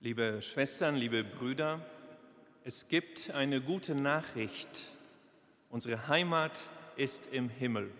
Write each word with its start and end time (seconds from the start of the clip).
Liebe 0.00 0.42
Schwestern, 0.42 0.94
liebe 0.94 1.24
Brüder, 1.24 1.84
es 2.62 2.86
gibt 2.86 3.32
eine 3.32 3.60
gute 3.60 3.96
Nachricht. 3.96 4.84
Unsere 5.70 6.06
Heimat 6.06 6.52
ist 6.94 7.32
im 7.32 7.48
Himmel. 7.48 7.90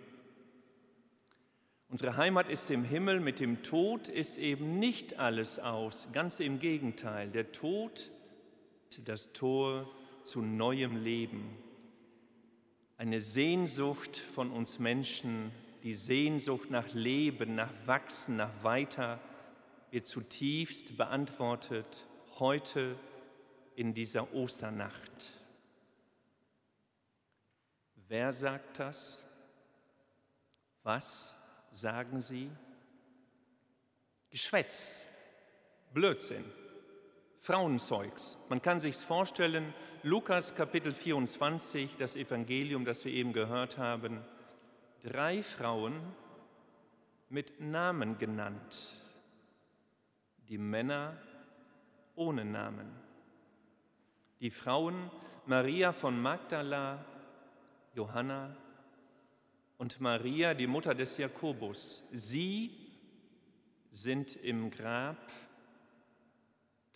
Unsere 1.88 2.16
Heimat 2.16 2.48
ist 2.50 2.71
im 2.71 2.84
Himmel, 2.84 3.19
mit 3.19 3.41
dem 3.41 3.64
Tod 3.64 4.06
ist 4.06 4.38
eben 4.38 4.79
nicht 4.79 5.19
alles 5.19 5.59
aus, 5.59 6.11
ganz 6.12 6.38
im 6.38 6.61
Gegenteil. 6.61 7.30
Der 7.30 7.50
Tod 7.50 8.12
ist 8.91 9.01
das 9.09 9.33
Tor 9.33 9.91
zu 10.23 10.41
neuem 10.41 11.02
Leben. 11.02 11.51
Eine 12.96 13.20
Sehnsucht 13.20 14.19
von 14.19 14.52
uns 14.52 14.78
Menschen, 14.78 15.51
die 15.83 15.95
Sehnsucht 15.95 16.70
nach 16.70 16.95
Leben, 16.95 17.56
nach 17.56 17.73
Wachsen, 17.87 18.37
nach 18.37 18.62
Weiter, 18.62 19.19
wird 19.91 20.06
zutiefst 20.06 20.97
beantwortet 20.97 22.06
heute 22.38 22.97
in 23.74 23.95
dieser 23.95 24.34
Osternacht. 24.34 25.33
Wer 28.09 28.33
sagt 28.33 28.78
das? 28.78 29.23
Was 30.83 31.34
sagen 31.70 32.20
sie? 32.20 32.51
Geschwätz, 34.30 35.02
Blödsinn, 35.92 36.45
Frauenzeugs. 37.41 38.36
Man 38.48 38.62
kann 38.62 38.80
sich's 38.80 39.05
vorstellen, 39.05 39.75
Lukas 40.02 40.55
Kapitel 40.55 40.92
24, 40.92 41.97
das 41.98 42.14
Evangelium, 42.14 42.84
das 42.84 43.05
wir 43.05 43.12
eben 43.12 43.33
gehört 43.33 43.78
haben, 43.78 44.25
drei 45.02 45.42
Frauen 45.42 45.95
mit 47.28 47.61
Namen 47.61 48.19
genannt, 48.19 48.91
die 50.48 50.59
Männer 50.59 51.16
ohne 52.14 52.45
Namen. 52.45 52.91
Die 54.41 54.50
Frauen 54.50 55.11
Maria 55.47 55.92
von 55.92 56.20
Magdala, 56.20 57.05
Johanna 57.95 58.55
und 59.78 60.00
Maria, 60.00 60.53
die 60.53 60.67
Mutter 60.67 60.95
des 60.95 61.17
Jakobus. 61.17 62.09
Sie 62.12 62.70
sind 63.91 64.37
im 64.37 64.70
Grab, 64.70 65.33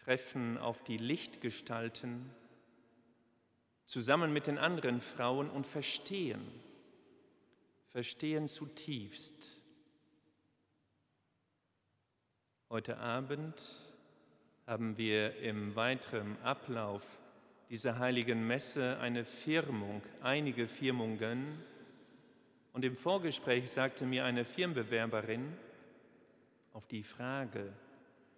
treffen 0.04 0.58
auf 0.58 0.82
die 0.84 0.98
Lichtgestalten 0.98 2.30
zusammen 3.86 4.32
mit 4.32 4.46
den 4.46 4.58
anderen 4.58 5.00
Frauen 5.00 5.48
und 5.48 5.66
verstehen, 5.66 6.46
verstehen 7.88 8.48
zutiefst. 8.48 9.61
Heute 12.72 12.96
Abend 12.96 13.62
haben 14.66 14.96
wir 14.96 15.36
im 15.40 15.76
weiteren 15.76 16.40
Ablauf 16.40 17.06
dieser 17.68 17.98
heiligen 17.98 18.46
Messe 18.46 18.98
eine 18.98 19.26
Firmung, 19.26 20.00
einige 20.22 20.66
Firmungen. 20.66 21.62
Und 22.72 22.86
im 22.86 22.96
Vorgespräch 22.96 23.70
sagte 23.70 24.06
mir 24.06 24.24
eine 24.24 24.46
Firmenbewerberin 24.46 25.52
auf 26.72 26.86
die 26.86 27.02
Frage, 27.02 27.70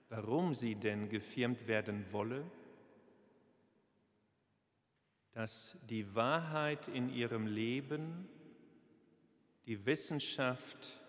warum 0.08 0.52
sie 0.52 0.74
denn 0.74 1.08
gefirmt 1.08 1.69
werden 1.69 2.04
wolle, 2.10 2.42
dass 5.30 5.78
die 5.88 6.12
Wahrheit 6.16 6.88
in 6.88 7.08
ihrem 7.08 7.46
Leben 7.46 8.28
die 9.66 9.86
Wissenschaft 9.86 11.00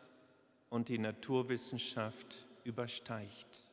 und 0.69 0.89
die 0.89 0.99
Naturwissenschaft 0.99 2.44
übersteigt. 2.65 3.63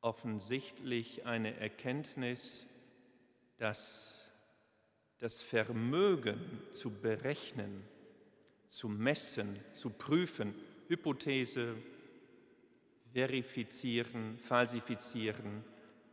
Offensichtlich 0.00 1.26
eine 1.26 1.58
Erkenntnis, 1.58 2.66
dass 3.58 4.22
das 5.18 5.42
Vermögen 5.42 6.38
zu 6.72 6.90
berechnen, 7.00 7.82
zu 8.68 8.88
messen, 8.88 9.58
zu 9.72 9.90
prüfen, 9.90 10.54
Hypothese, 10.88 11.74
verifizieren, 13.12 14.38
falsifizieren, 14.38 15.64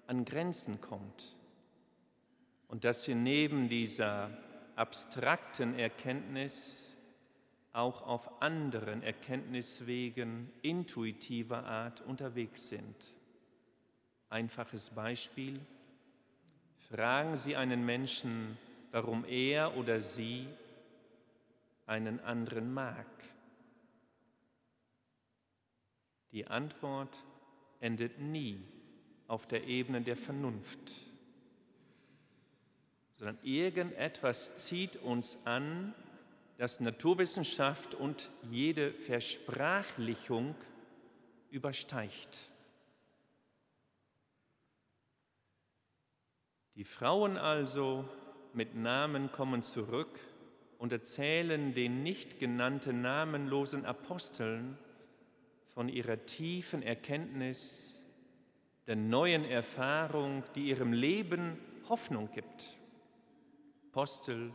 an 0.07 0.25
Grenzen 0.25 0.79
kommt. 0.79 1.35
Und 2.69 2.85
dass 2.85 3.07
wir 3.07 3.15
neben 3.15 3.69
dieser 3.69 4.35
abstrakten 4.75 5.77
Erkenntnis 5.77 6.92
auch 7.73 8.03
auf 8.03 8.41
anderen 8.41 9.01
Erkenntniswegen 9.01 10.49
intuitiver 10.61 11.65
Art 11.65 12.01
unterwegs 12.01 12.67
sind. 12.67 12.95
Einfaches 14.29 14.91
Beispiel. 14.91 15.59
Fragen 16.89 17.35
Sie 17.35 17.55
einen 17.55 17.85
Menschen, 17.85 18.57
warum 18.91 19.25
er 19.25 19.75
oder 19.75 19.99
sie 19.99 20.47
einen 21.87 22.19
anderen 22.19 22.71
mag. 22.73 23.07
Die 26.31 26.45
Antwort 26.47 27.23
endet 27.79 28.19
nie 28.19 28.61
auf 29.27 29.47
der 29.47 29.65
Ebene 29.65 30.01
der 30.01 30.15
Vernunft, 30.15 30.93
sondern 33.17 33.39
irgendetwas 33.43 34.57
zieht 34.65 34.97
uns 34.97 35.45
an, 35.45 35.93
das 36.57 36.79
Naturwissenschaft 36.79 37.95
und 37.95 38.29
jede 38.49 38.93
Versprachlichung 38.93 40.55
übersteigt. 41.49 42.49
Die 46.75 46.85
Frauen 46.85 47.37
also 47.37 48.07
mit 48.53 48.75
Namen 48.75 49.31
kommen 49.31 49.61
zurück 49.61 50.19
und 50.79 50.91
erzählen 50.91 51.73
den 51.73 52.03
nicht 52.03 52.39
genannten 52.39 53.01
namenlosen 53.01 53.85
Aposteln 53.85 54.77
von 55.73 55.89
ihrer 55.89 56.25
tiefen 56.25 56.83
Erkenntnis, 56.83 57.99
der 58.85 58.95
neuen 58.95 59.45
Erfahrung, 59.45 60.43
die 60.55 60.69
ihrem 60.69 60.93
Leben 60.93 61.57
Hoffnung 61.89 62.29
gibt. 62.31 62.75
Apostel, 63.91 64.51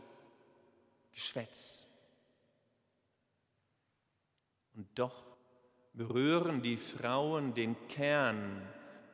Geschwätz. 1.13 1.88
Und 4.79 4.87
doch 4.97 5.25
berühren 5.91 6.61
die 6.61 6.77
Frauen 6.77 7.53
den 7.53 7.75
Kern 7.89 8.65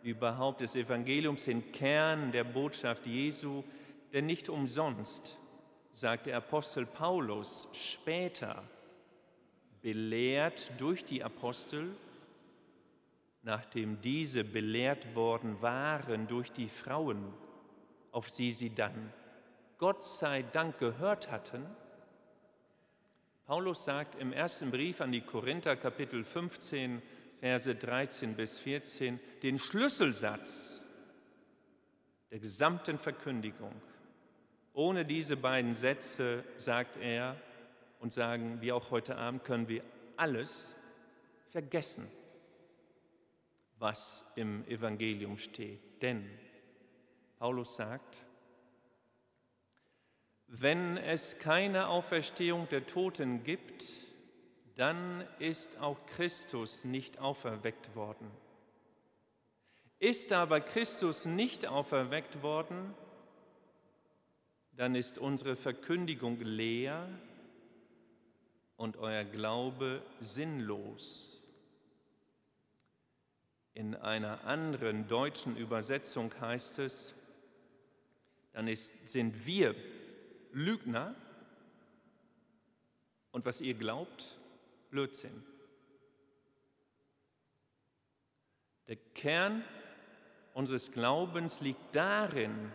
überhaupt 0.03 0.61
des 0.61 0.75
Evangeliums, 0.75 1.45
den 1.45 1.71
Kern 1.71 2.31
der 2.31 2.43
Botschaft 2.43 3.07
Jesu, 3.07 3.63
denn 4.13 4.27
nicht 4.27 4.47
umsonst 4.47 5.39
sagt 5.89 6.27
der 6.27 6.37
Apostel 6.37 6.85
Paulus 6.85 7.67
später, 7.73 8.63
belehrt 9.81 10.71
durch 10.77 11.03
die 11.03 11.23
Apostel, 11.23 11.95
nachdem 13.41 13.99
diese 14.01 14.43
belehrt 14.43 15.15
worden 15.15 15.63
waren 15.63 16.27
durch 16.27 16.51
die 16.51 16.69
Frauen, 16.69 17.33
auf 18.11 18.31
die 18.31 18.51
sie 18.51 18.69
dann 18.69 19.11
Gott 19.79 20.03
sei 20.03 20.43
Dank 20.43 20.77
gehört 20.77 21.31
hatten. 21.31 21.65
Paulus 23.45 23.85
sagt 23.85 24.19
im 24.19 24.33
ersten 24.33 24.71
Brief 24.71 25.01
an 25.01 25.11
die 25.11 25.21
Korinther 25.21 25.75
Kapitel 25.75 26.23
15, 26.23 26.99
Verse 27.39 27.75
13 27.75 28.33
bis 28.33 28.57
14 28.57 29.19
den 29.43 29.59
Schlüsselsatz 29.59 30.89
der 32.31 32.39
gesamten 32.39 32.97
Verkündigung. 32.97 33.71
Ohne 34.73 35.05
diese 35.05 35.37
beiden 35.37 35.75
Sätze, 35.75 36.43
sagt 36.57 36.97
er, 36.97 37.39
und 37.99 38.11
sagen 38.11 38.61
wir 38.61 38.75
auch 38.75 38.89
heute 38.89 39.15
Abend, 39.15 39.43
können 39.43 39.67
wir 39.67 39.83
alles 40.17 40.73
vergessen, 41.51 42.09
was 43.77 44.31
im 44.35 44.67
Evangelium 44.67 45.37
steht. 45.37 46.01
Denn 46.01 46.27
Paulus 47.37 47.75
sagt, 47.75 48.24
wenn 50.61 50.97
es 50.97 51.39
keine 51.39 51.87
Auferstehung 51.87 52.69
der 52.69 52.85
Toten 52.85 53.43
gibt, 53.43 53.83
dann 54.75 55.25
ist 55.39 55.79
auch 55.81 55.97
Christus 56.07 56.83
nicht 56.83 57.19
auferweckt 57.19 57.95
worden. 57.95 58.29
Ist 59.99 60.33
aber 60.33 60.59
Christus 60.59 61.25
nicht 61.25 61.65
auferweckt 61.65 62.43
worden, 62.43 62.93
dann 64.73 64.95
ist 64.95 65.17
unsere 65.17 65.55
Verkündigung 65.55 66.39
leer 66.41 67.07
und 68.75 68.97
euer 68.97 69.23
Glaube 69.23 70.01
sinnlos. 70.19 71.41
In 73.73 73.95
einer 73.95 74.43
anderen 74.45 75.07
deutschen 75.07 75.55
Übersetzung 75.55 76.31
heißt 76.39 76.79
es, 76.79 77.15
dann 78.53 78.67
ist, 78.67 79.09
sind 79.09 79.45
wir 79.45 79.75
Lügner 80.55 81.13
und 83.31 83.45
was 83.45 83.59
ihr 83.59 83.73
glaubt, 83.73 84.37
Blödsinn. 84.89 85.43
Der 88.87 88.95
Kern 88.95 89.63
unseres 90.53 90.93
Glaubens 90.93 91.59
liegt 91.59 91.93
darin, 91.93 92.71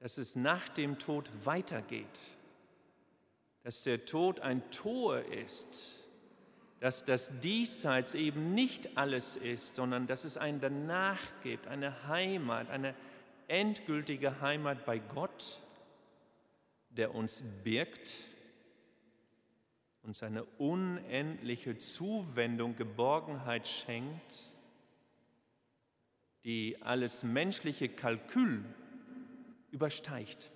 dass 0.00 0.16
es 0.16 0.34
nach 0.34 0.68
dem 0.70 0.98
Tod 0.98 1.30
weitergeht, 1.44 2.28
dass 3.62 3.82
der 3.82 4.06
Tod 4.06 4.40
ein 4.40 4.68
Tor 4.70 5.20
ist, 5.20 6.00
dass 6.80 7.04
das 7.04 7.40
Diesseits 7.40 8.14
eben 8.14 8.54
nicht 8.54 8.96
alles 8.96 9.36
ist, 9.36 9.76
sondern 9.76 10.06
dass 10.06 10.24
es 10.24 10.38
ein 10.38 10.60
Danach 10.60 11.20
gibt, 11.42 11.66
eine 11.66 12.08
Heimat, 12.08 12.70
eine 12.70 12.94
endgültige 13.46 14.40
Heimat 14.40 14.86
bei 14.86 14.98
Gott, 14.98 15.58
der 16.96 17.14
uns 17.14 17.42
birgt, 17.64 18.24
uns 20.02 20.22
eine 20.22 20.44
unendliche 20.58 21.78
Zuwendung, 21.78 22.76
Geborgenheit 22.76 23.66
schenkt, 23.66 24.50
die 26.44 26.76
alles 26.82 27.22
menschliche 27.22 27.88
Kalkül 27.88 28.64
übersteigt. 29.70 30.50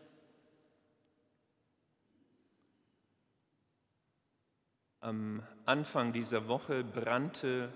Am 5.01 5.47
Anfang 5.65 6.13
dieser 6.13 6.49
Woche 6.49 6.83
brannte 6.83 7.73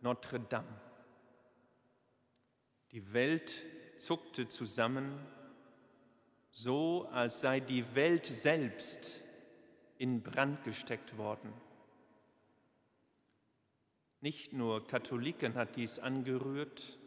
Notre 0.00 0.40
Dame. 0.40 0.80
Die 2.92 3.12
Welt 3.12 3.62
zuckte 3.96 4.48
zusammen, 4.48 5.20
so 6.50 7.06
als 7.12 7.40
sei 7.40 7.60
die 7.60 7.94
Welt 7.94 8.26
selbst 8.26 9.20
in 9.98 10.22
Brand 10.22 10.64
gesteckt 10.64 11.16
worden. 11.16 11.52
Nicht 14.20 14.52
nur 14.52 14.86
Katholiken 14.86 15.54
hat 15.54 15.76
dies 15.76 15.98
angerührt, 15.98 16.98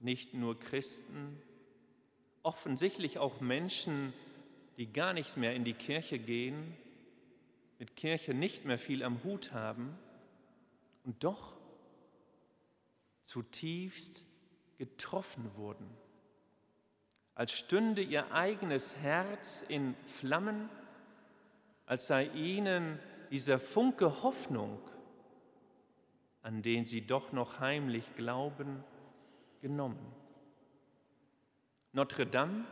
nicht 0.00 0.34
nur 0.34 0.58
Christen, 0.58 1.40
offensichtlich 2.42 3.18
auch 3.18 3.40
Menschen, 3.40 4.12
die 4.76 4.92
gar 4.92 5.12
nicht 5.12 5.36
mehr 5.36 5.54
in 5.54 5.64
die 5.64 5.74
Kirche 5.74 6.18
gehen, 6.18 6.76
mit 7.78 7.96
Kirche 7.96 8.34
nicht 8.34 8.64
mehr 8.64 8.78
viel 8.78 9.02
am 9.02 9.22
Hut 9.24 9.52
haben 9.52 9.98
und 11.04 11.24
doch 11.24 11.56
zutiefst 13.22 14.24
getroffen 14.78 15.50
wurden, 15.56 15.88
als 17.36 17.52
stünde 17.52 18.00
ihr 18.00 18.32
eigenes 18.32 18.96
Herz 18.96 19.62
in 19.68 19.94
Flammen, 20.06 20.70
als 21.84 22.06
sei 22.06 22.24
ihnen 22.28 22.98
dieser 23.30 23.58
Funke 23.58 24.22
Hoffnung, 24.22 24.80
an 26.42 26.62
den 26.62 26.86
sie 26.86 27.06
doch 27.06 27.32
noch 27.32 27.60
heimlich 27.60 28.16
glauben, 28.16 28.82
genommen. 29.60 30.14
Notre 31.92 32.26
Dame, 32.26 32.64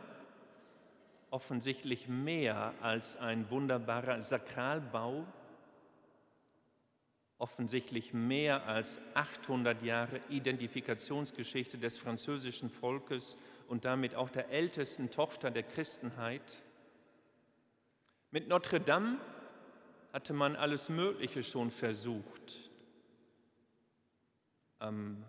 offensichtlich 1.29 2.07
mehr 2.07 2.73
als 2.81 3.17
ein 3.17 3.49
wunderbarer 3.51 4.19
Sakralbau, 4.21 5.25
offensichtlich 7.37 8.13
mehr 8.13 8.65
als 8.65 8.99
800 9.13 9.83
Jahre 9.83 10.21
Identifikationsgeschichte 10.29 11.77
des 11.77 11.97
französischen 11.97 12.69
Volkes 12.69 13.37
und 13.67 13.85
damit 13.85 14.15
auch 14.15 14.29
der 14.29 14.49
ältesten 14.49 15.11
Tochter 15.11 15.51
der 15.51 15.63
Christenheit. 15.63 16.61
Mit 18.31 18.47
Notre 18.47 18.79
Dame 18.79 19.17
hatte 20.13 20.33
man 20.33 20.55
alles 20.55 20.87
Mögliche 20.89 21.43
schon 21.43 21.71
versucht. 21.71 22.69
Am 24.79 25.23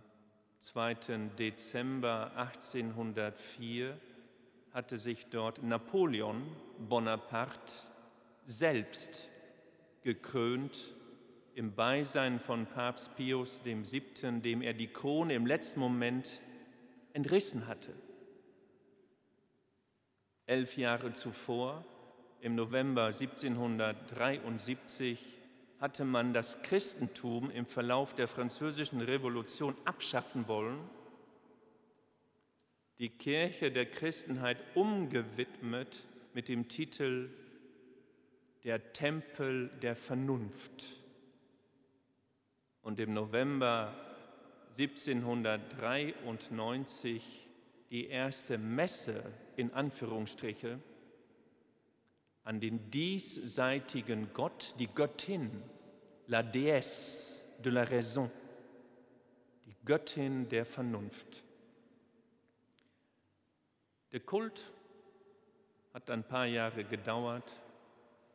2. 0.61 0.95
Dezember 1.39 2.33
1804 2.37 3.99
hatte 4.73 4.99
sich 4.99 5.27
dort 5.29 5.63
Napoleon 5.63 6.43
Bonaparte 6.79 7.73
selbst 8.45 9.29
gekrönt 10.03 10.96
im 11.57 11.75
Beisein 11.75 12.39
von 12.39 12.67
Papst 12.67 13.17
Pius 13.17 13.63
VII., 13.65 14.43
dem 14.43 14.61
er 14.61 14.75
die 14.75 14.89
Krone 14.89 15.35
im 15.35 15.47
letzten 15.47 15.81
Moment 15.81 16.43
entrissen 17.15 17.67
hatte. 17.67 17.95
Elf 20.45 20.77
Jahre 20.77 21.15
zuvor, 21.15 21.83
im 22.43 22.57
November 22.57 23.07
1773, 23.07 25.19
hatte 25.81 26.05
man 26.05 26.35
das 26.35 26.61
Christentum 26.61 27.51
im 27.51 27.65
Verlauf 27.65 28.15
der 28.15 28.29
französischen 28.29 29.01
Revolution 29.01 29.75
abschaffen 29.87 30.49
wollen, 30.49 30.79
die 32.99 33.09
Kirche 33.09 33.73
der 33.73 33.87
Christenheit 33.87 34.59
umgewidmet 34.75 36.05
mit 36.35 36.49
dem 36.49 36.69
Titel 36.69 37.31
Der 38.63 38.93
Tempel 38.93 39.71
der 39.81 39.97
Vernunft. 39.97 41.06
Und 42.87 42.99
im 43.01 43.13
November 43.15 43.93
1793 44.79 47.49
die 47.91 48.07
erste 48.07 48.59
Messe 48.59 49.25
in 49.57 49.73
Anführungsstriche 49.73 50.79
an 52.45 52.61
den 52.61 52.89
diesseitigen 52.93 54.33
Gott, 54.33 54.77
die 54.79 54.87
Göttin, 54.87 55.51
la 56.29 56.45
déesse 56.45 57.41
de 57.65 57.73
la 57.73 57.83
raison, 57.83 58.31
die 59.65 59.75
Göttin 59.85 60.49
der 60.49 60.65
Vernunft. 60.65 61.43
Der 64.13 64.21
Kult 64.21 64.71
hat 65.93 66.09
ein 66.09 66.23
paar 66.23 66.47
Jahre 66.47 66.85
gedauert 66.85 67.51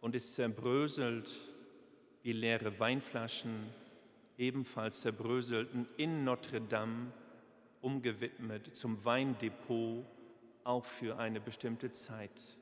und 0.02 0.14
ist 0.14 0.36
zerbröselt 0.36 1.32
wie 2.24 2.34
leere 2.34 2.78
Weinflaschen, 2.82 3.80
ebenfalls 4.38 5.02
zerbröselten 5.02 5.88
in 5.98 6.24
Notre 6.24 6.62
Dame, 6.62 7.12
umgewidmet 7.82 8.76
zum 8.76 9.04
Weindepot, 9.04 10.06
auch 10.64 10.86
für 10.86 11.18
eine 11.18 11.40
bestimmte 11.40 11.92
Zeit. 11.92 12.58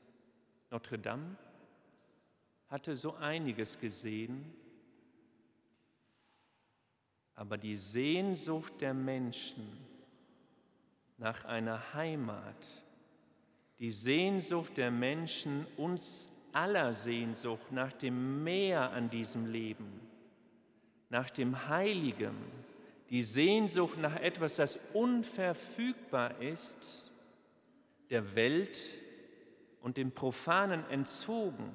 Notre 0.70 0.98
Dame 0.98 1.36
hatte 2.68 2.96
so 2.96 3.14
einiges 3.16 3.78
gesehen, 3.78 4.54
aber 7.34 7.58
die 7.58 7.76
Sehnsucht 7.76 8.80
der 8.80 8.94
Menschen 8.94 9.66
nach 11.18 11.44
einer 11.44 11.94
Heimat, 11.94 12.66
die 13.78 13.90
Sehnsucht 13.90 14.76
der 14.76 14.90
Menschen, 14.90 15.66
uns 15.76 16.30
aller 16.52 16.92
Sehnsucht 16.92 17.72
nach 17.72 17.92
dem 17.92 18.44
Meer 18.44 18.90
an 18.90 19.10
diesem 19.10 19.46
Leben, 19.46 20.00
nach 21.10 21.28
dem 21.28 21.68
Heiligen, 21.68 22.34
die 23.10 23.22
Sehnsucht 23.22 23.98
nach 23.98 24.16
etwas, 24.16 24.56
das 24.56 24.78
unverfügbar 24.94 26.40
ist, 26.40 27.10
der 28.08 28.34
Welt 28.34 28.90
und 29.80 29.96
dem 29.96 30.12
Profanen 30.12 30.88
entzogen. 30.88 31.74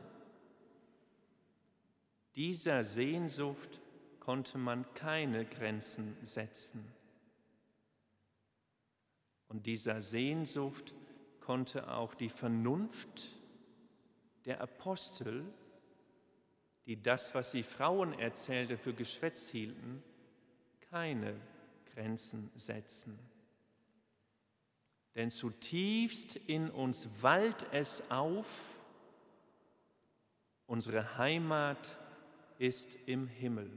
Dieser 2.35 2.83
Sehnsucht 2.83 3.81
konnte 4.19 4.57
man 4.57 4.85
keine 4.93 5.45
Grenzen 5.45 6.13
setzen. 6.25 6.85
Und 9.49 9.65
dieser 9.65 10.01
Sehnsucht 10.01 10.93
konnte 11.39 11.91
auch 11.91 12.15
die 12.15 12.29
Vernunft 12.29 13.27
der 14.45 14.61
Apostel, 14.61 15.45
die 16.85 17.01
das, 17.01 17.33
was 17.33 17.51
sie 17.51 17.63
Frauen 17.63 18.17
erzählte, 18.19 18.77
für 18.77 18.93
Geschwätz 18.93 19.49
hielten, 19.49 20.03
keine 20.91 21.35
Grenzen 21.93 22.51
setzen. 22.55 23.17
Denn 25.15 25.31
zutiefst 25.31 26.35
in 26.35 26.69
uns 26.69 27.07
wallt 27.21 27.65
es 27.71 28.11
auf, 28.11 28.75
unsere 30.67 31.17
Heimat 31.17 31.97
ist 32.59 32.97
im 33.05 33.27
Himmel. 33.27 33.69